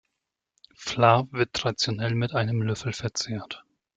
Vla 0.73 1.27
wird 1.31 1.53
traditionell 1.53 2.15
mit 2.15 2.33
einem 2.33 2.63
Löffel 2.63 2.91
verzehrt. 2.91 3.63